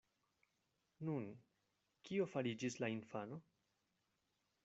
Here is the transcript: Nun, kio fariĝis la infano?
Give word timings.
Nun, 1.09 1.27
kio 2.09 2.27
fariĝis 2.37 2.77
la 2.85 2.91
infano? 2.97 3.39